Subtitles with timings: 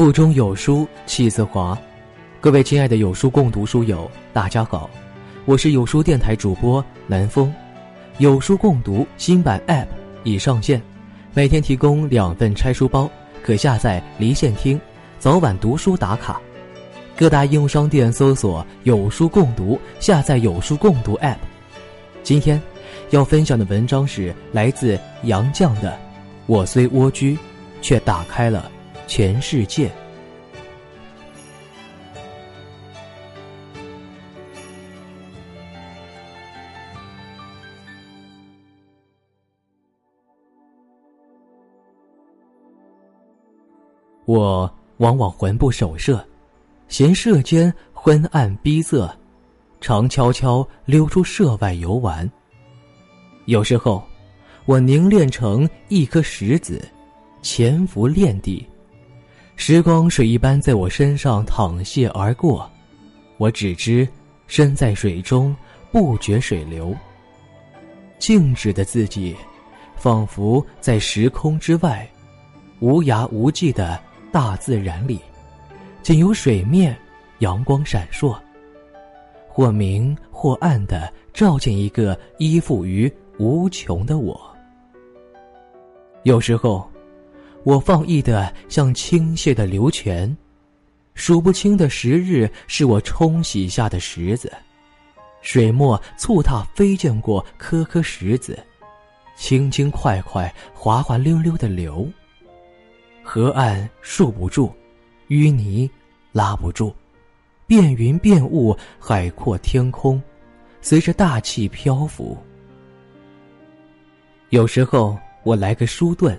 [0.00, 1.78] 腹中有书气自华，
[2.40, 4.88] 各位亲爱的有书共读书友，大家好，
[5.44, 7.52] 我是有书电台主播南风。
[8.16, 9.84] 有书共读新版 App
[10.24, 10.80] 已上线，
[11.34, 13.10] 每天提供两份拆书包，
[13.42, 14.80] 可下载离线听，
[15.18, 16.40] 早晚读书打卡。
[17.14, 21.36] 各大应用商店搜索“有书共读”，下载有书共读 App。
[22.22, 22.58] 今天
[23.10, 25.90] 要分享的文章是来自杨绛的
[26.46, 27.36] 《我虽蜗居，
[27.82, 28.70] 却打开了》。
[29.10, 29.90] 全世界，
[44.26, 46.24] 我往往魂不守舍，
[46.86, 49.10] 嫌舍间昏暗逼仄，
[49.80, 52.30] 常悄悄溜出舍外游玩。
[53.46, 54.04] 有时候，
[54.66, 56.80] 我凝练成一颗石子，
[57.42, 58.64] 潜伏炼地。
[59.62, 62.68] 时光水一般在我身上淌泻而过，
[63.36, 64.08] 我只知
[64.46, 65.54] 身在水中，
[65.92, 66.96] 不觉水流。
[68.18, 69.36] 静止的自己，
[69.96, 72.08] 仿佛在时空之外，
[72.78, 74.00] 无涯无际的
[74.32, 75.20] 大自然里，
[76.02, 76.96] 仅有水面，
[77.40, 78.34] 阳光闪烁，
[79.46, 84.40] 或明或暗的照见一个依附于无穷的我。
[86.22, 86.89] 有时候。
[87.62, 90.34] 我放逸的像倾泻的流泉，
[91.14, 94.50] 数不清的时日是我冲洗下的石子，
[95.42, 98.58] 水墨簇踏飞溅过颗颗石子，
[99.36, 102.10] 轻轻快快，滑滑溜溜的流。
[103.22, 104.72] 河岸束不住，
[105.28, 105.88] 淤泥
[106.32, 106.94] 拉不住，
[107.66, 110.20] 变云变雾，海阔天空，
[110.80, 112.36] 随着大气漂浮。
[114.48, 116.34] 有时候我来个书遁。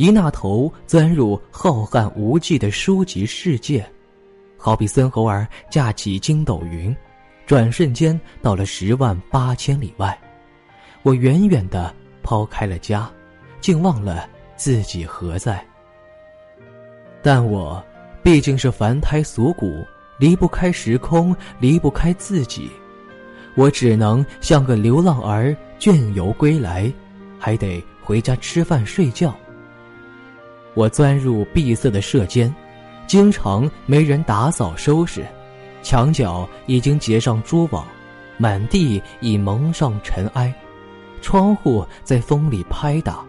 [0.00, 3.84] 一那头钻入浩瀚无际的书籍世界，
[4.56, 6.96] 好比孙猴儿架起筋斗云，
[7.44, 10.18] 转瞬间到了十万八千里外。
[11.02, 13.10] 我远远的抛开了家，
[13.60, 15.62] 竟忘了自己何在。
[17.22, 17.84] 但我
[18.22, 19.84] 毕竟是凡胎俗骨，
[20.18, 22.70] 离不开时空，离不开自己。
[23.54, 26.90] 我只能像个流浪儿，倦游归来，
[27.38, 29.36] 还得回家吃饭睡觉。
[30.74, 32.54] 我钻入闭塞的舍间，
[33.06, 35.26] 经常没人打扫收拾，
[35.82, 37.86] 墙角已经结上蛛网，
[38.38, 40.54] 满地已蒙上尘埃，
[41.20, 43.24] 窗户在风里拍打，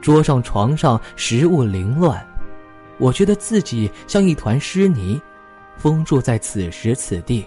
[0.00, 2.26] 桌上床上食物凌乱，
[2.98, 5.20] 我觉得自己像一团湿泥，
[5.76, 7.44] 封住在此时此地，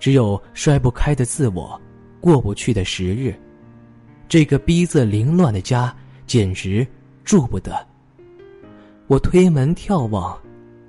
[0.00, 1.80] 只有摔不开的自我，
[2.20, 3.34] 过不去的时日，
[4.28, 5.94] 这个逼仄凌乱的家
[6.26, 6.86] 简直
[7.24, 7.87] 住不得。
[9.08, 10.38] 我推门眺望，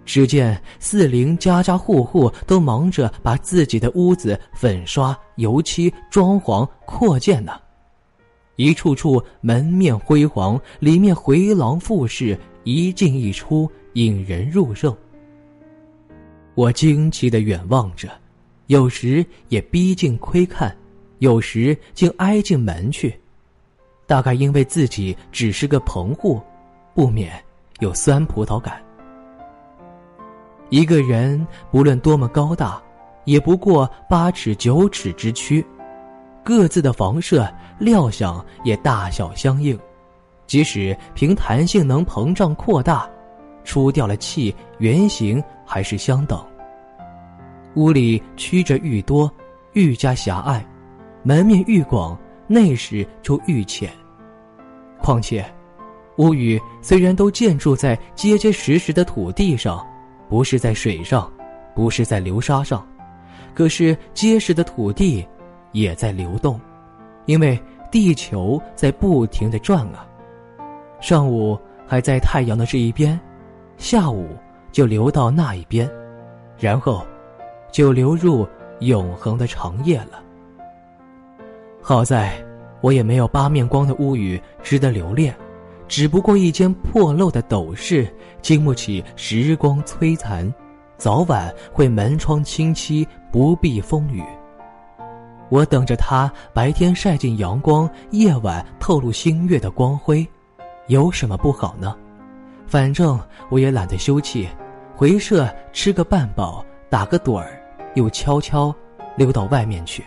[0.06, 7.54] 只见四邻家家户户都忙着把自己的屋子粉刷、油漆、装潢、扩建呢，
[8.58, 14.96] 一处处门面辉煌，里面回廊复式，一进一出，引人入胜。
[16.56, 18.10] 我惊奇的远望着，
[18.68, 20.76] 有时也逼近窥看，
[21.20, 23.18] 有时竟挨进门去，
[24.06, 26.42] 大概因为自己只是个棚户，
[26.94, 27.42] 不免。
[27.80, 28.82] 有酸葡萄感。
[30.70, 32.80] 一个人不论多么高大，
[33.26, 35.66] 也不过八尺九尺之躯，
[36.44, 39.78] 各自的房舍料想也大小相应，
[40.46, 43.10] 即使凭弹性能膨胀扩大，
[43.64, 46.40] 出掉了气，圆形还是相等。
[47.76, 49.32] 屋里曲折愈多，
[49.74, 50.64] 愈加狭隘，
[51.24, 53.92] 门面愈广，内室就愈浅。
[55.02, 55.44] 况且。
[56.20, 59.86] 屋宇虽然都建筑在结结实实的土地上，
[60.28, 61.32] 不是在水上，
[61.74, 62.86] 不是在流沙上，
[63.54, 65.26] 可是结实的土地
[65.72, 66.60] 也在流动，
[67.26, 67.58] 因为
[67.90, 70.06] 地球在不停的转啊。
[71.00, 71.58] 上午
[71.88, 73.18] 还在太阳的这一边，
[73.78, 74.28] 下午
[74.74, 75.90] 就流到那一边，
[76.58, 77.02] 然后
[77.72, 78.46] 就流入
[78.82, 80.22] 永恒的长夜了。
[81.82, 82.34] 好在
[82.82, 85.34] 我也没有八面光的屋宇值得留恋。
[85.90, 88.08] 只不过一间破漏的斗室，
[88.44, 90.54] 经不起时光摧残，
[90.98, 94.24] 早晚会门窗清漆，不避风雨。
[95.50, 100.26] 我等着它白天晒进阳光，夜晚透露星月的光辉，
[100.88, 101.96] 有什么不好呢？
[102.68, 103.20] 反正
[103.50, 104.48] 我也懒得休憩，
[104.96, 107.60] 回舍吃个半饱，打个盹儿，
[107.96, 108.74] 又悄悄
[109.18, 110.06] 溜到外面去。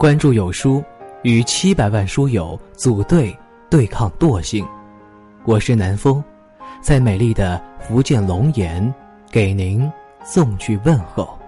[0.00, 0.82] 关注有书，
[1.24, 3.36] 与七百万书友组队
[3.68, 4.66] 对抗惰性。
[5.44, 6.24] 我是南风，
[6.80, 8.94] 在美丽的福建龙岩
[9.30, 9.86] 给您
[10.24, 11.38] 送去问候。